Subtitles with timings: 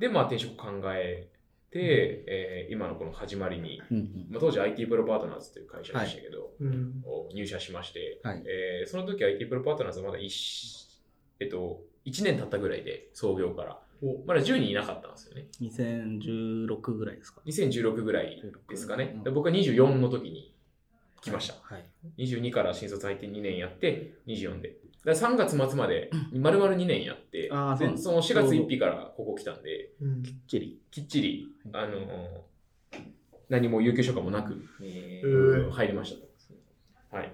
[0.00, 1.28] で、まあ転職考え
[1.70, 7.02] て、えー今のこの始まりに、うんうんまあ、当時 IT プロパートナーズという会社でしたけど、うん。
[7.04, 8.42] を入社しまして、はい。
[8.46, 10.90] えーその時 IT プロパートナーズはまだ一
[11.40, 15.46] えっと、1年経ったぐらいで創業から、おまだ10人いなかったんですよね。
[15.60, 19.20] 2016ぐらいですか2016ぐらいですかね。
[19.34, 20.54] 僕は24の時に
[21.22, 21.54] 来ました。
[21.62, 21.84] はい。
[22.18, 24.76] 22から新卒入って2年やって、24で。
[25.04, 30.22] だから3月末まで丸々2年やって、そうなんでその4月1日からここ来たんで、うん。
[30.22, 30.80] きっちり。
[30.90, 32.50] きっちり、あのー
[33.48, 36.16] 何も有給消化もなく、ええー入りまし
[37.10, 37.16] た。
[37.16, 37.32] はい。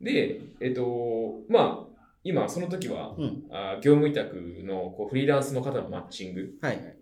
[0.00, 1.90] で、えっと、まあ、
[2.24, 3.44] 今、その時は、うん。
[3.50, 6.96] あ業務委託のこうフリーランスの方のマッチング、はい。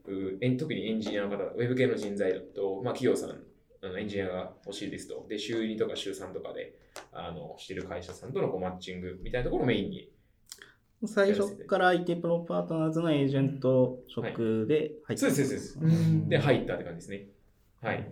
[0.56, 3.42] 特にエンジニアの方、ウェブ系の人材だと、まあ、企業さん、
[3.88, 6.74] あのエンジニアが欲しいですと、で、週2とか週3とかで、
[7.12, 10.10] あの、してる会社さんとのこうマッチングみたいなところをメインに、
[11.06, 15.72] 最初から IT プロパートナーズのエージェント職で入ってそうです、そうです。
[15.74, 17.26] そうですうんで、入ったって感じですね。
[17.80, 18.08] はい。。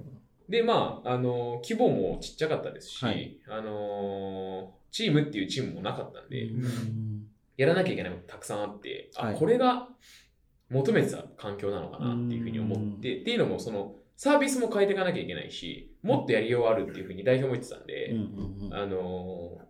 [0.49, 9.89] で、まあ、あの、規模もちっちゃかったですし、はいあの、チームっていうチームもなかったんで、うんやらなきゃいけないことたくさんあって、あ、はいこれが
[10.71, 19.61] 求めてた環境なのかなっていうふうに思って、っていうのも、その、サービスも変えていかなきゃいけないし、もっとやりようあるっていうふうに代表も言ってたんうんで、あの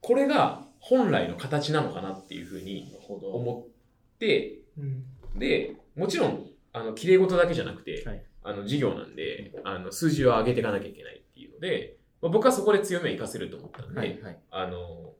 [0.00, 5.04] これが本来の形なのかなっていうふうに思って、うん。
[5.38, 8.22] で、もちろん、あの、綺麗事だけじゃなくて、はい。
[8.42, 14.38] あの、事業なんで、あの、数字を上げていかなきゃいけないっていうので、まあ、僕はそこで強みを活かせると思ったんで、はいはい。
[14.50, 15.12] あの、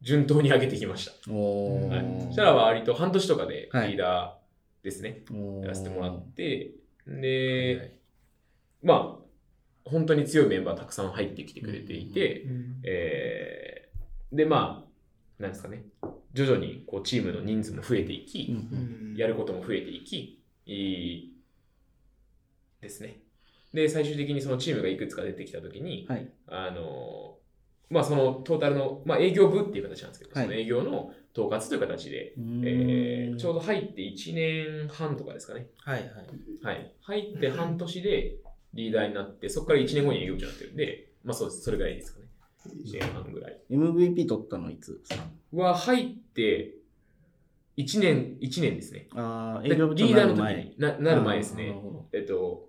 [0.00, 1.12] 順当に上げてきました。
[1.30, 1.98] おはい。
[2.00, 3.94] ーそしたら割と半年とかでリはい。
[3.94, 5.24] ーダーですね、
[5.60, 6.70] やらせてもらって、
[7.08, 7.92] はいで、はい。
[8.82, 13.88] まあ、本当に強いメンバーたくさん入ってきてくれていて、うんえー
[14.32, 15.84] で、まあ、なんですかね、
[16.34, 21.32] 徐々にこうチームの人数も増えていき、うんやることも増えていき、いい
[22.80, 23.20] ですね。
[23.72, 26.28] で、最終的にそのチームがいくつか出てきたときに、はい。
[26.48, 27.36] あの、
[27.90, 30.44] まあそのトータルの、まあ営業部っていう形なんですけど、はい。
[30.44, 35.68] その営業の統括という形で、えーちょうど入って1年半とかですかね。
[35.84, 36.10] はいはい。
[36.62, 36.92] はい。
[37.02, 38.36] 入って半年で
[38.74, 41.62] リーダーになって、そこから1年後に営業部長になってるんで、まあそうです。
[41.62, 42.26] それぐらいですかね。
[42.84, 43.60] 1年半ぐらい。
[43.70, 45.00] MVP 取ったのいつ
[45.52, 46.74] は入って
[47.76, 49.08] 1年、1年ですね。
[49.14, 51.80] ああ、で営業部長リーダーの時になる前にななる前ですね
[52.12, 52.68] えっと、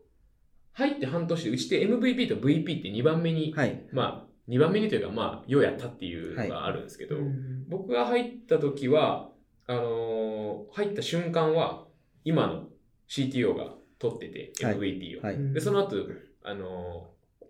[0.74, 3.84] 入って半年で、うちで MVP と VP って2番目に、どはい。
[3.92, 9.30] まあ、2番目にというか、まあ、ようやったっていうのがあるんですけど、うん僕が入った時は、
[9.68, 11.86] あのー入った瞬間は、
[12.24, 12.68] 今の
[13.08, 15.22] CTO が取ってて、はい MVP を。
[15.22, 15.54] はい。
[15.54, 15.96] で、その後、
[16.44, 17.46] あのー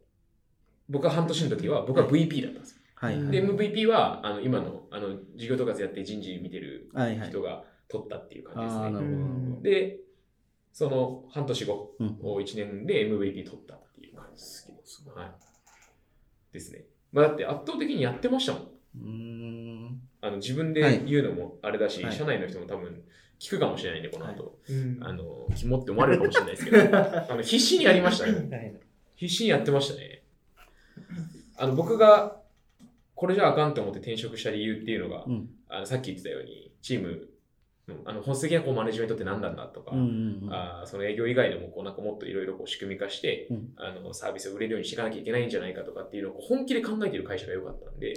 [0.90, 2.82] 僕が半年の時は、僕は VP だったんですよ。
[2.96, 3.28] はい。
[3.32, 7.30] で、MVP は、あの、今の、あの、事業統括やって人事見てるはいはい。
[7.30, 9.62] 人が取ったっていう感じですね。
[9.62, 10.00] で、
[10.74, 15.32] その半年後、うんを1年で MVP 取ったっていう感じですけど、はい。
[16.52, 16.86] ですね。
[17.12, 18.62] まあ、だって圧倒的にやってましたもん。
[18.64, 20.02] うーん。
[20.22, 23.02] あの自分で言うのもあれだし、はい社内の人も多分
[23.40, 24.58] 聞くかもしれないんで、この後。
[24.70, 26.78] うんあの、キモって思われるかもしれないですけど、
[27.32, 28.80] あの必死にやりましたね。
[29.16, 30.24] 必死にやってましたね。
[31.58, 32.42] あの、僕が、
[33.16, 35.50] これじゃあかんと思って転職した理由っていうのが、うん。
[35.68, 37.16] あのさっき言ってたように、チームの、
[38.06, 40.54] あの、本質的なこうマネジメントって何なんだとか、うんうんうん。
[40.54, 48.14] あーその営業以外でもこうなんかもっといろいろこう仕組み化して、うんあのサービスを売れるようにしていかなきゃいけないんじゃないかとかっていうのを本気で考えている会社が良かったんで、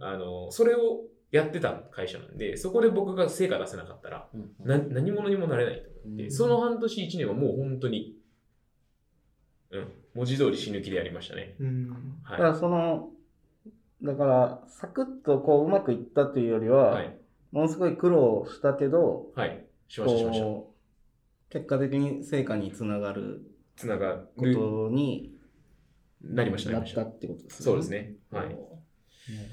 [0.00, 8.16] あのそれをやってた会社なんでそこで僕が成果出せなかったらうんな何者にもなれないと思って、うんその半年1年はもう本当に、
[9.70, 11.54] うん、文字通り死ぬ気でやりましたね。
[11.60, 11.90] うん
[12.22, 12.38] はい。
[12.38, 13.10] だからその、
[14.02, 17.16] だから、サクッとこう、うまくいったというよりは、はい。
[17.52, 19.64] ものすごい苦労したけど、はい。
[19.88, 20.46] しました、しました。
[21.50, 23.42] 結果的に成果につながる
[23.76, 25.34] つながこる、とに
[26.22, 27.10] なりました、ななっりましたた。
[27.10, 27.64] ってことですね。
[27.64, 28.14] そうですね。
[28.30, 28.48] はい。
[28.48, 28.58] なる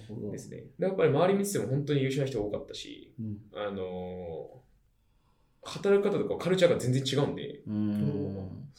[0.07, 0.31] ほど。
[0.31, 0.63] ですね。
[0.79, 3.37] でやっぱり周り見てても本当に優秀な人多かったし、うん。
[3.55, 4.65] あのー
[5.67, 8.69] 働き方とかカルチャーが全然違うんで、ん。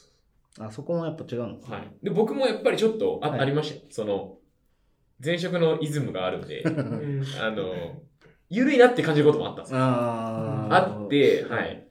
[0.57, 1.87] あそこもやっぱ違うのかなはい。
[2.01, 3.81] で、僕もやっぱりちょっとあ,、はいありましたよ。
[3.89, 4.37] その、
[5.23, 6.73] 前職のイズムがあるんで、 うん
[7.41, 7.91] あのー
[8.49, 9.79] ゆるいなって感じることもあったんですよ。
[9.81, 11.87] あーあって、はい。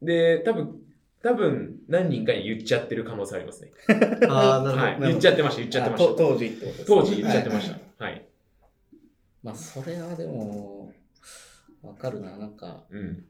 [0.00, 0.80] で、多分、
[1.22, 3.70] 多分何人かに言っちゃってる可能性ありますね。
[4.28, 4.82] ああ、なるほど。
[4.82, 5.00] はい。
[5.00, 6.14] 言っちゃってました、言っちゃってました。
[6.14, 8.04] 当時ってことですね当時言っちゃってましはいた。
[8.04, 8.26] はい。
[9.42, 10.92] まあ、それはでも、
[11.82, 12.36] わかるな。
[12.36, 13.24] なんか、うん。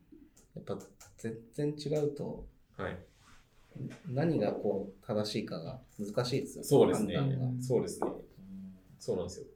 [0.55, 0.79] やっぱ
[1.19, 2.97] 全然違うと、はい。
[4.09, 7.17] 何がこう、正しいかが難しいですよそうですね。
[7.61, 8.09] そうですね。
[8.09, 8.23] うん
[8.99, 9.47] そうなんですよ。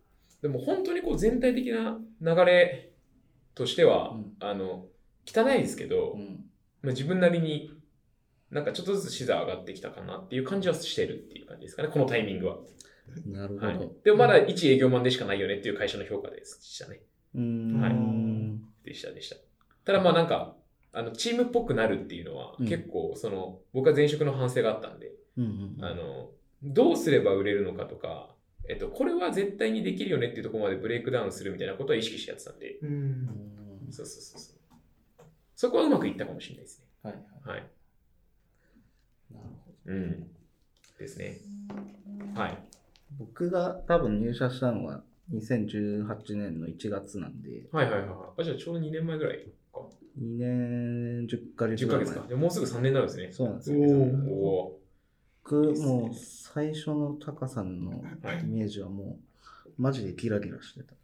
[0.43, 2.91] でも本当にこう全体的な流れ
[3.57, 4.87] としては、うんあの、
[5.27, 6.45] 汚いですけど、うん
[6.83, 7.73] まあ、自分なりに
[8.51, 12.59] なんかちょっとずつ視座上がってきたかなっていう感じはしてるっていう感じですかね、このタイミングは。
[13.27, 13.67] なるほど。
[13.67, 17.01] はい、でもまだ一営業マンでしかないよねっていう会社の評価でしたね。
[17.35, 17.81] うーん。
[17.81, 17.97] はい
[18.85, 19.37] でしたでした。
[19.85, 20.55] ただまあなんか、
[20.93, 26.31] あのチームっぽくなるっていうのは、うん結構その僕は前職の反省があったんで、うんうんあの
[26.63, 28.31] どうすれば売れるのかとか、
[28.69, 32.89] えっと、これは絶対にできるよねっていうところまでブレイクダウンするみたいなことは意識してやってたんで、うん。
[32.89, 32.93] う
[33.91, 34.57] んそうそうそうそう。
[35.55, 36.87] そこはうまくいったかもしれないですね。
[37.03, 37.57] はいはい。
[37.57, 37.71] はい。
[39.33, 39.93] なるほど。
[39.93, 40.31] うん。
[40.99, 41.39] ですね。
[42.35, 42.59] はい。
[43.19, 45.03] 僕が多分入社したのは
[45.33, 48.41] 2018年の1月なんで、はいはいはいはい。
[48.41, 49.39] あ、じゃあちょうど2年前ぐらい
[49.73, 49.81] か。
[50.19, 52.37] 2年10ヶ月10ぐらい前ヶ月か。
[52.37, 53.33] もうすぐ3年になるんですね。
[53.33, 53.79] そうなんですよ。
[53.79, 54.79] おーお
[55.49, 57.91] 僕、もう最初のタカさんの
[58.23, 59.19] はいイメージはも
[59.67, 60.95] う、マジでギラギラしてた。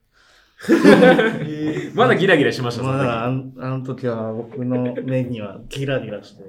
[0.69, 6.45] ー まだギラギラしました、まだあそののあの時は僕の目にはギラギラして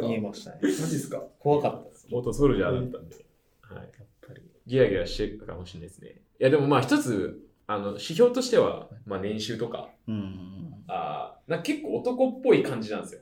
[0.00, 0.58] 見えましたね。
[0.62, 1.22] マジですか？
[1.38, 2.06] 怖かったです。
[2.08, 3.16] 時元ソルジャーだったんで。
[3.62, 3.76] はい。
[3.76, 4.42] やっぱり。
[4.66, 6.08] ギラギラしてるかもしれないですね。
[6.40, 10.74] いや、でもまあ一つ、あの、指標としては、まあ年収とか、うん。
[10.88, 13.20] あーなんか結構男っぽい感じなんですよ。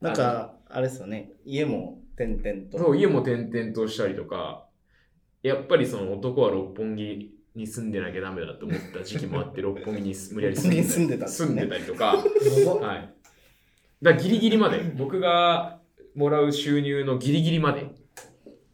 [0.00, 2.78] なんか、あれですよね、家も点々と。
[2.78, 4.66] そう、家も転々としたりとか、
[5.42, 13.14] やっぱりその男は六本木に住んでなきゃダメだと思った時期もあって、 六本木に無理やり住んで六本木に住んでたね住んでたりとか、はい。
[14.02, 15.80] だギリギリまで、僕が
[16.14, 17.86] もらう収入のギリギリまで、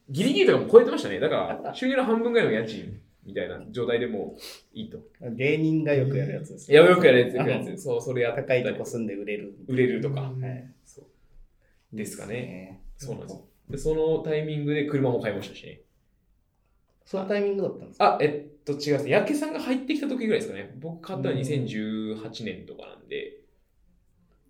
[0.08, 1.20] ギリギリとかも超えてましたね。
[1.20, 4.98] だから、収入の半分ぐらいの家賃みたいな状態でもういいと。
[5.20, 7.82] 芸人がよくやるやつですいや、よくやるやつ。
[7.82, 9.54] そう、それやった高いりとこ住んで売れる。
[9.66, 10.20] 売れるとか。
[10.20, 10.70] はい。
[10.84, 12.82] そうですかね。
[13.06, 13.08] ね。
[13.08, 13.44] そうなんですよ。
[13.70, 15.80] で、そのタイミングで車も買いましたしね。
[17.04, 18.14] そのタイミングだったんですか？
[18.14, 19.08] あ、えっと、違います。
[19.08, 20.74] 焼けさんが入ってきた時ぐらいですかね。
[20.80, 23.38] 僕買ったのは2018年とかなんで、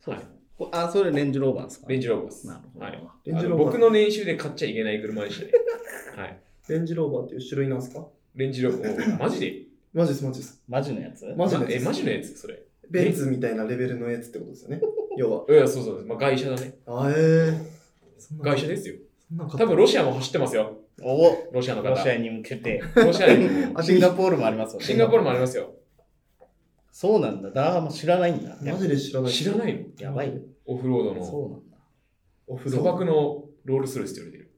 [0.01, 1.87] そうですこあ、それレンジローバーですか？
[1.89, 2.47] レンジローバーです。
[2.47, 2.85] なるほど。
[2.85, 5.53] はいレンジローバー僕の年収で買っちゃいけない車でしたね。
[6.17, 6.39] はい。
[6.69, 8.07] レンジローバーっていう種類なんですか？
[8.37, 9.63] レンジローバー、おマジで？
[9.93, 10.63] マジです、マジです。
[10.69, 11.25] マジのやつ？
[11.37, 12.37] マジのやつマジのやつ？
[12.39, 12.63] それ。
[12.91, 14.81] ベンツみたいなレベルのやつってことですよね。
[15.19, 15.45] 要は。
[15.49, 16.05] いや、そうそう。
[16.07, 16.75] まあ、外車だね。
[16.87, 17.74] あえー。
[18.19, 18.97] そんな外車ですよ。
[19.59, 20.79] 多分ロシアも走ってますよ。
[21.03, 21.89] おロシアの方。
[21.91, 22.83] ロシアに向けて。
[22.95, 23.49] ロシアに
[23.83, 25.75] シンガポールもありますよねシンガポールもありますよ。
[26.93, 27.51] そうなんだ。
[27.51, 28.57] だーも知らないんだ。
[28.63, 29.33] マジで知らない。
[29.33, 29.81] 知らないの？
[29.99, 30.35] やばいよ。
[30.67, 31.77] オフロードのそうなんだ。
[32.47, 32.93] 砂オフロード。
[32.93, 34.51] 漠のロールスロイスって言われてる。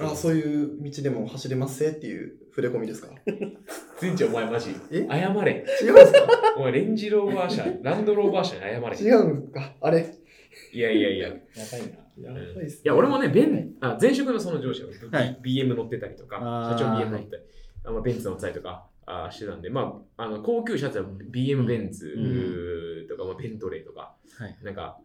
[0.00, 3.08] あ、そういう道でも走れますせっていう触れ込みですか？
[4.00, 4.70] 全然お前マジ。
[4.90, 5.06] え？
[5.08, 5.64] 謝れ。
[5.82, 6.18] 違うんですか？
[6.58, 8.60] お前レンジローバー車、ランドローバー車に
[8.98, 9.10] 謝れ。
[9.10, 9.74] 違うんですか？
[9.80, 10.14] あれ？
[10.74, 11.28] いやいやいや。
[11.28, 11.34] や
[11.72, 12.01] ばいな。
[12.18, 12.80] やばいっすね。
[12.84, 14.88] いや、俺もね、ベン、あ前職のその上司は、
[15.18, 15.38] はい。
[15.42, 16.38] BM 乗ってたりとか、
[16.70, 17.42] 社長 BM 乗って。
[17.84, 24.56] あまあ、ベンツ乗ってたりとかあしてたんで、まあ、あの高級車って BM ベンツとか、まあ、ベントレーとか、はい。
[24.62, 24.98] なんか、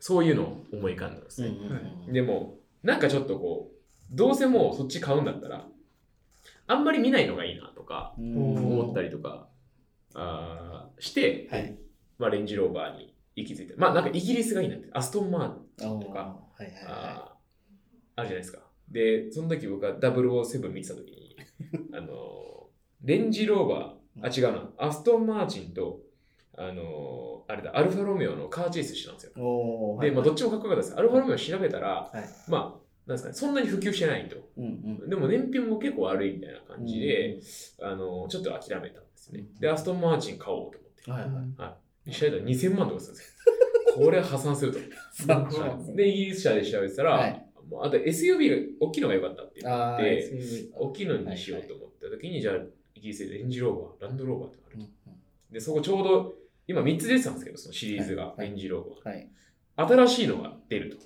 [0.00, 1.50] そういうのを思い浮かんだんですうん
[2.06, 2.12] ね。
[2.12, 5.66] でも、なんかちょっとこう、どうせもうそっち買うんだったら、
[6.68, 8.56] あんまり見ないのがいいなとかうん。
[8.56, 9.48] 思ったりとか、
[10.14, 11.78] あーして、はい。
[12.18, 15.48] まあ、レンジローバーに行き着いて、まあなんかイギリスがいいなって、アストンマー
[15.78, 17.36] ティンとかはいはいはあー
[18.18, 18.60] あるじゃないですか。
[18.88, 21.36] で、その時僕は007見てた時に、
[21.92, 22.68] あの、
[23.02, 26.00] レンジローバー、あ、違うな、アストン・マーチンと、
[26.56, 29.32] あの、あれだ、アルファロメオのカーチェイスしてたんですよ。
[29.36, 29.40] い。
[29.40, 30.98] おーで、まあ、どっちちもかっこよかったです。
[30.98, 32.24] アルファロメオ調べたら、はい。
[32.48, 34.36] まあ、なんですかね、そんなに普及してないと。
[34.56, 34.64] うん
[35.02, 35.10] うん。
[35.10, 37.38] でも燃費も結構悪いみたいな感じで、
[37.82, 39.46] あの、ちょっと諦めたんですね。
[39.60, 41.10] で、アストン・マーチン買おうと思って。
[41.10, 42.10] はいはい。
[42.10, 43.65] 調べたら2000万とかするんですよ。
[43.94, 44.78] これは破産すると。
[45.94, 47.46] でイギリス車で調べてたら、はい。
[47.68, 52.54] もうあと SUV が大きいのが良かったって言って、大きいのにしようと思った時に、じゃあ、
[52.94, 54.90] イギリスでレンジローバー、ランドローバーってあるうんうん。
[55.52, 56.34] で、そこちょうど、
[56.68, 59.14] 今3つ出てたんですけど、そのシリーズが、レンジローバー。
[59.16, 59.28] はい。
[59.76, 60.96] 新しいのが出ると。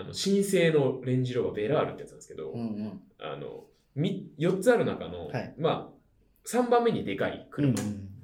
[0.00, 3.00] あの、新製のレンジローバー、ベラールってやつなんですけど、うんうん。
[3.18, 5.54] あの、み4つある中の、はい。
[5.58, 7.74] まあ、3番目にでかい車、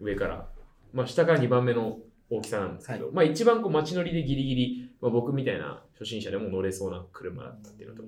[0.00, 0.48] 上から、
[0.92, 1.98] まあ、下から2番目の
[2.36, 8.02] 大きさなんですけど、まあ、一番こう街乗りでギリギリ、まあ、僕みたいな初心者でも乗れそうな車だったっていうのと、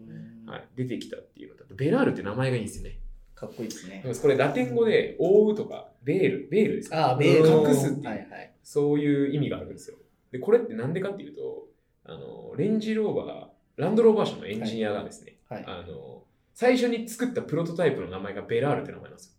[0.50, 2.98] はい、出てきたっていうのと、ベラールって名前がいいんですよね。
[3.34, 8.52] かっこいいですねこれラテン語で覆うとか、ベール、ベールですかああ、ベール隠すっていうはいはい。
[8.62, 9.96] そういう意味があるんですよ。
[10.32, 11.66] で、これってなんでかっていうと、
[12.06, 15.64] あの、レンジローバー、ランドローバー社のエンジニアがですね、はい。
[15.66, 16.22] あの、
[16.54, 19.34] 最初に作ったプロトタイプの名前がベラールって名前なんですよ。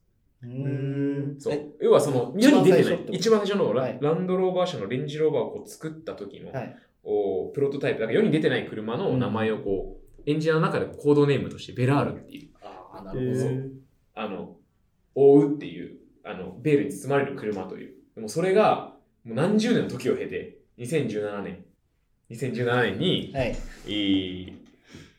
[1.45, 1.67] そうえ。
[1.79, 6.75] 要はその、世に出てない一番最初のラ,、ンドローバー社のレンジローバーをこう作った時の、はい。
[7.03, 13.45] おプロトタイプ、だから世に出てない車の名前をこう、エンジニアの中でコードネームとしてベラールっていう、ああ、なえるほど。
[13.45, 13.69] ー
[14.15, 14.55] あの、
[15.13, 17.93] 覆うっていう、あの、ベールに包まれる車という。
[18.15, 21.63] でもそれが、もう何十年の時を経て、2017年
[22.31, 23.55] 2017年に、はい。
[23.85, 24.65] えー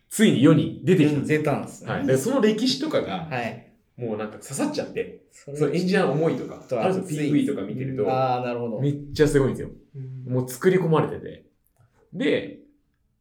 [0.08, 1.28] ついに世に出てきたんです。
[1.28, 1.92] 出たんですね。
[1.92, 3.65] はい、でその歴史とかが、はい。
[3.96, 8.80] もうなんか刺さっちゃって、そそのエンジニアの思いとか、とある PV とか見てると、ああ、なるほど。
[8.80, 9.70] めっちゃすごいんですよ。
[10.26, 11.46] もう作り込まれてて。
[12.12, 12.58] で、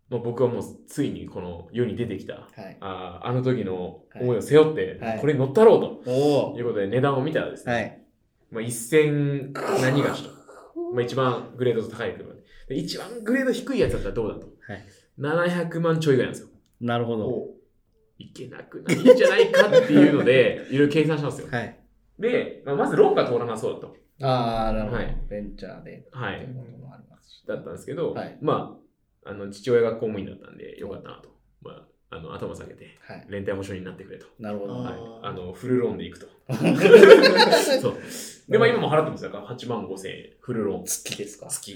[0.10, 2.78] まあ、僕はもうついにこの世に出てきた、はい。
[2.80, 8.02] あーあの時の思いを背負ってはい、これに乗ったろうとおいうことで値段を見たらですね、はい。
[8.52, 10.30] まあ、1000何がしと。
[10.94, 12.42] まあ、一番グレード高い車で。
[12.68, 14.48] で一番グレード低いやつだったらどうだと。
[14.68, 14.86] はい。
[15.20, 16.56] 700万ちょいぐらいなんですよ。
[16.82, 17.48] なるほど。
[18.18, 21.48] いけなくないんじゃないかっていうので、 いろいろ計算したんですよ。
[21.52, 21.80] はい。
[22.20, 23.96] で、まあ、まずローンが通らなそうだと。
[24.22, 25.18] ああ、なるほどはい。
[25.30, 26.08] ベンチャーで。
[26.12, 26.48] はい。
[27.48, 28.80] だったんですけど、はいま
[29.24, 31.30] あ、あの、父親が公務員だったんで、よかったなと。
[31.62, 33.26] まあ、あの、頭下げて、はい。
[33.30, 34.26] 連帯保証人になってくれと。
[34.40, 34.74] なるほど。
[34.76, 34.94] はい。
[35.24, 36.28] あの、フルローンで行くと。
[37.82, 37.96] そう。
[38.50, 41.48] で、まあ今も払ってますだから8万5千円、フルローン、月ですか？
[41.48, 41.76] 月。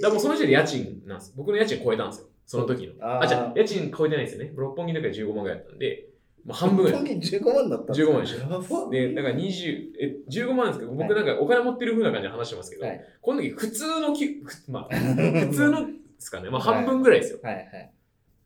[0.00, 1.32] だからもうその時点で家賃なんです。
[1.36, 2.28] 僕の家賃超えたんですよ。
[2.46, 2.94] その時の。
[3.00, 4.52] あーあ、じゃあ家賃超えてないですよね。
[4.54, 6.08] 六本木の時は15万ぐらいだったんで、
[6.44, 6.98] まあ 半分ぐらい。
[6.98, 8.38] 本気15万だったんですか15万でしょ。
[8.38, 16.48] やばで、だから20、え、15万ですけど、僕なんかお金持ってる風な感じで話してますけど、はいこの時普通のき、 ふまあ、 普通のですかね。
[16.50, 17.40] まあ半分ぐらいですよ。
[17.42, 17.92] はいはい。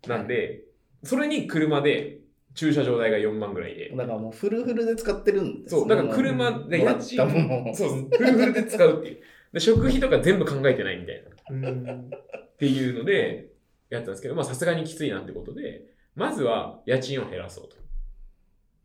[0.08, 0.62] なんで、
[1.04, 2.20] それに車で
[2.54, 3.90] 駐車場代が4万ぐらいで。
[3.90, 9.18] だからもうフルフルで使ってるんですねそう、だから車で家賃、もそう、フルフルで使うっていう。
[9.52, 11.68] で、食費とか全部考えてないみたいな。
[11.68, 13.49] うんっていうので、
[13.90, 15.82] やったんですけど、まあさすがにきついなってことで、
[16.14, 17.76] まずは家賃を減らそうと。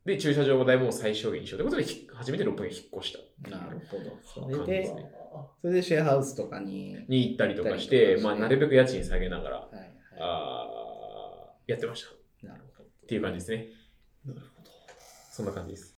[0.06, 4.04] で、駐車場代も最小限にしようということで、ひ初めて六本木に引っ越したなるほど。
[4.24, 4.86] そ感れで。
[5.62, 6.98] それでシェアハウスとかに。
[7.08, 12.10] に行ったりとかして、してまあなるべく家賃下げながら、はいはあーやってました。
[12.10, 12.46] っい。
[12.46, 12.90] なるほど。
[13.08, 13.68] ていう感じですね。
[14.26, 14.72] なるほど。
[15.32, 15.94] そんな感じです。